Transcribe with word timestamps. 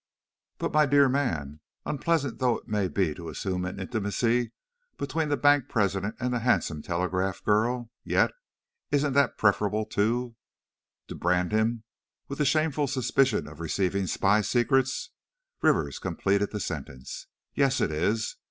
"But, 0.57 0.73
my 0.73 0.87
dear 0.87 1.07
man, 1.07 1.59
unpleasant 1.85 2.39
though 2.39 2.57
it 2.67 2.93
be 2.95 3.13
to 3.13 3.29
assume 3.29 3.65
an 3.65 3.79
intimacy 3.79 4.51
between 4.97 5.29
the 5.29 5.37
bank 5.37 5.69
president 5.69 6.15
and 6.19 6.33
the 6.33 6.39
handsome 6.39 6.81
telegraph 6.81 7.43
girl, 7.43 7.91
yet, 8.03 8.31
isn't 8.89 9.13
that 9.13 9.37
preferable, 9.37 9.85
to" 9.85 10.35
"To 11.09 11.13
brand 11.13 11.51
him 11.51 11.83
with 12.27 12.39
the 12.39 12.45
shameful 12.45 12.87
suspicion 12.87 13.47
of 13.47 13.59
receiving 13.59 14.07
spy 14.07 14.41
secrets!" 14.41 15.11
Rivers 15.61 15.99
completed 15.99 16.49
the 16.51 16.59
sentence. 16.59 17.27
"Yes, 17.53 17.79
it 17.79 17.91
is! 17.91 18.37